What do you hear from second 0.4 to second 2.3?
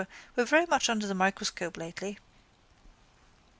very much under the microscope lately.